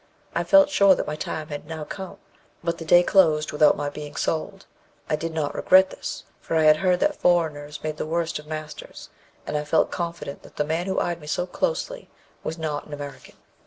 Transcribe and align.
I 0.33 0.43
felt 0.43 0.71
sure 0.71 0.95
that 0.95 1.05
my 1.05 1.15
time 1.15 1.49
had 1.49 1.67
now 1.67 1.83
come, 1.83 2.17
but 2.63 2.79
the 2.79 2.85
day 2.85 3.03
closed 3.03 3.51
without 3.51 3.77
my 3.77 3.87
being 3.87 4.15
sold. 4.15 4.65
I 5.07 5.15
did 5.15 5.31
not 5.31 5.53
regret 5.53 5.91
this, 5.91 6.23
for 6.39 6.55
I 6.55 6.63
had 6.63 6.77
heard 6.77 6.99
that 7.01 7.17
foreigners 7.21 7.83
made 7.83 7.97
the 7.97 8.07
worst 8.07 8.39
of 8.39 8.47
masters, 8.47 9.09
and 9.45 9.55
I 9.55 9.63
felt 9.63 9.91
confident 9.91 10.41
that 10.41 10.55
the 10.55 10.63
man 10.65 10.87
who 10.87 10.99
eyed 10.99 11.21
me 11.21 11.27
so 11.27 11.45
closely 11.45 12.09
was 12.43 12.57
not 12.57 12.87
an 12.87 12.93
American. 12.93 13.35